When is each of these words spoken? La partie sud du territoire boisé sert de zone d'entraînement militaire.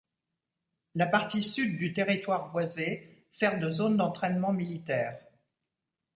La 0.95 1.05
partie 1.05 1.43
sud 1.43 1.77
du 1.77 1.93
territoire 1.93 2.49
boisé 2.51 3.27
sert 3.29 3.59
de 3.59 3.69
zone 3.69 3.97
d'entraînement 3.97 4.51
militaire. 4.51 5.19